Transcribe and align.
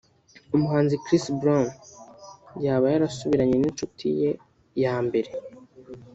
umuhanzi 0.55 0.95
Chris 1.03 1.25
Brown 1.39 1.67
yaba 2.65 2.85
yarasubiranye 2.93 3.55
n’inshuti 3.57 4.05
ye 4.19 4.31
ya 4.83 4.95
mbere 5.05 5.31